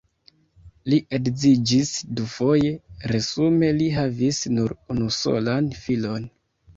Li 0.91 0.97
edziĝis 1.17 1.91
dufoje, 2.19 2.71
resume 3.11 3.69
li 3.81 3.91
havis 3.99 4.39
nur 4.55 4.73
unusolan 4.95 5.69
filon. 5.83 6.27